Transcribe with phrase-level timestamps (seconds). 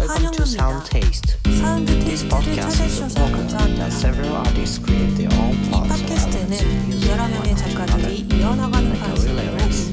[0.00, 1.36] Welcome to Sound Taste.
[1.44, 6.88] This podcast is a program that several artists create their own parts of elements in
[6.88, 9.92] music and articulate like a lyrics.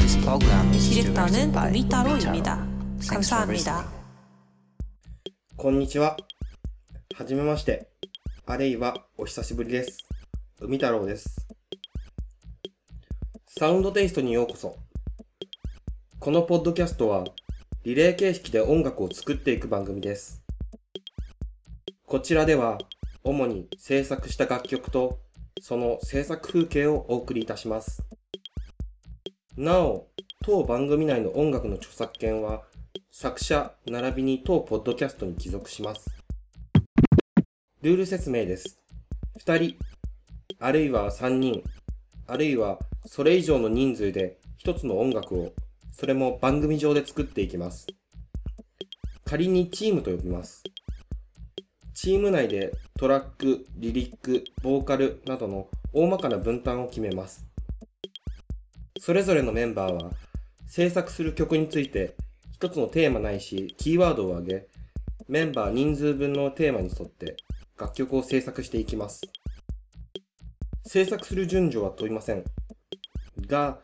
[0.00, 2.16] This program is directed by Umitaro.
[3.02, 3.84] Thanks for listening.
[5.58, 6.16] こんにちは。
[7.14, 7.90] はじめまして。
[8.46, 9.98] あるいはお久しぶりです。
[10.60, 11.46] 海太郎です。
[13.48, 14.78] サウンドテイストにようこそ。
[16.18, 17.24] このポッドキャストは、
[17.84, 20.42] リレー形式で音楽を作っていく番組です。
[22.06, 22.78] こちらでは、
[23.22, 25.20] 主に制作した楽曲と、
[25.60, 28.02] その制作風景をお送りいたします。
[29.56, 30.08] なお、
[30.42, 32.62] 当番組内の音楽の著作権は、
[33.10, 36.10] 作者並びに当ポッドキャストに帰属します。
[37.82, 38.80] ルール説明です。
[39.44, 39.76] 2人、
[40.58, 41.62] あるいは3人、
[42.26, 45.52] あるいはそれ以上の人数で一つの音楽を、
[45.98, 47.86] それも番組上で作っていきます。
[49.24, 50.62] 仮にチームと呼びます。
[51.94, 57.46] チーム内でトラック、リリック、ボーカルなどの大まかな分担を決めます。
[59.00, 60.10] それぞれのメンバーは
[60.66, 62.14] 制作する曲について
[62.52, 64.66] 一つのテーマないしキーワードを挙げ、
[65.28, 67.38] メンバー人数分のテーマに沿って
[67.78, 69.22] 楽曲を制作していきます。
[70.84, 72.44] 制作する順序は問いません。
[73.46, 73.78] が、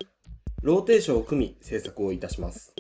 [0.63, 2.73] ローテーションを組み制作をいたします。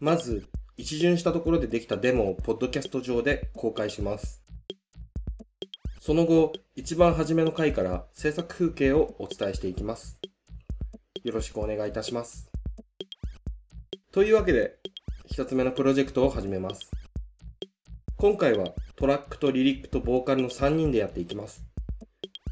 [0.00, 0.46] まず、
[0.78, 4.42] 一巡したところでできたデモをポッドキャスト上で公開します。
[6.00, 10.18] その後、一番初めの回から制作風景をお伝えしていきます。
[11.24, 12.50] よろしくお願いいたします。
[14.10, 14.78] というわけで、
[15.26, 16.90] 一つ目のプロジェクトを始めます。
[18.16, 21.62] 今回はトラックとリリックとボーカルの3人でやっていきます。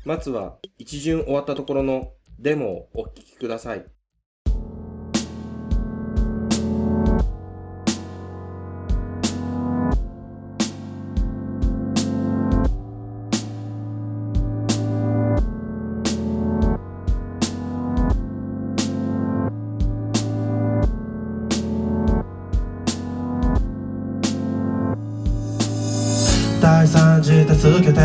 [0.05, 3.87] まずは一巡終わったところのデモをお聴きください。
[26.61, 28.01] 第三次助けて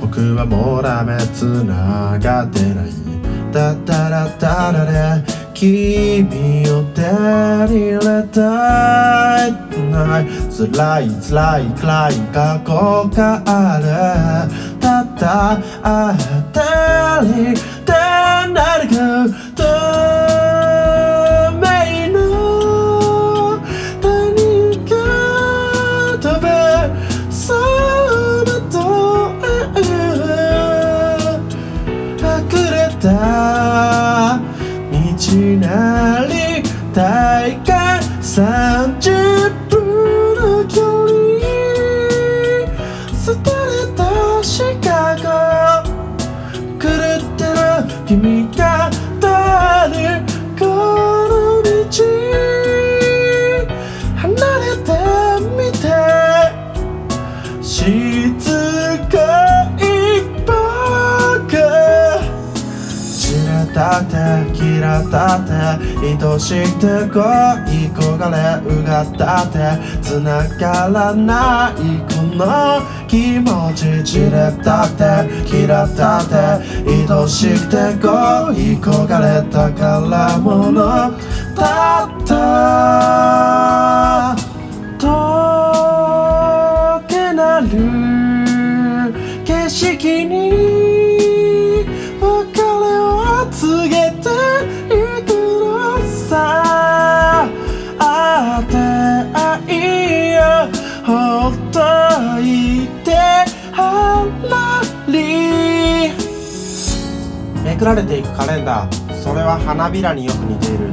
[0.00, 3.15] 僕はもうダメ繋がってない
[3.56, 5.24] タタラタラで
[5.54, 7.00] 君を手
[7.72, 9.52] に入れたい。
[9.90, 12.68] ない辛い辛い暗い過去
[13.16, 13.86] がある。
[14.78, 16.14] たったあ
[16.52, 17.92] たりで
[18.52, 18.54] 何
[18.90, 18.94] か
[19.56, 20.65] 透明
[32.96, 34.40] 隠れた。
[35.16, 36.62] 道なり
[36.92, 39.15] 大概30
[63.76, 64.16] たって
[64.56, 67.20] 嫌ったって愛しくて恋
[67.92, 69.58] 焦がれうがったって
[70.00, 70.22] 繋
[70.58, 75.04] がらないこの気持ちじれたって
[75.54, 76.34] 嫌ったって
[76.88, 81.12] 愛しくて恋焦がれたから、もの、
[81.54, 82.95] だった。
[107.76, 109.22] めくられていくカレンダー。
[109.22, 110.88] それは花びらによく似ている。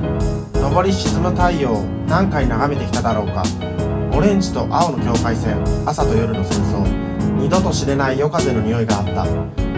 [0.54, 3.44] 昇り沈む太陽何回眺めてきただろうか。
[4.12, 6.84] オレンジと青の境界線朝と夜の戦争。
[7.40, 9.26] 二度と知れない夜風の匂いがあった。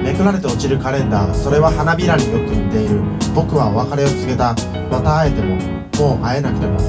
[0.01, 1.33] めくられて落ちるカレンダー。
[1.35, 3.03] それは花びらによく似ている。
[3.35, 4.55] 僕はお別れを告げた。
[4.89, 5.55] また会えても
[5.99, 6.79] もう会えなくても。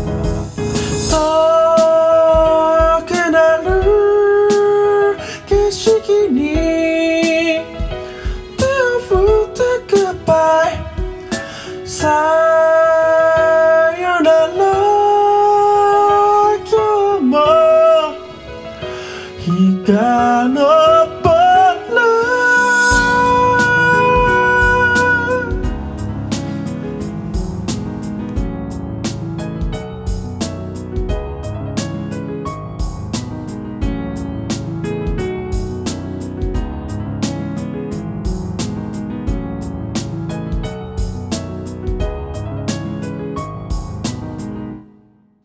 [19.86, 20.66] バラ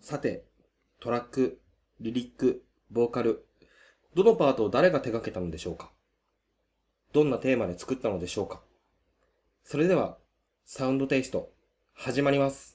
[0.01, 0.43] さて
[0.99, 1.61] トラック
[1.99, 3.45] リリックボーカル
[4.13, 5.90] どのパートを誰が手掛けたのでしょうか？
[7.13, 8.62] どんなテーマで作ったのでしょうか？
[9.63, 10.18] それでは、
[10.66, 11.50] サウンドテイスト、
[11.94, 12.70] 始まります。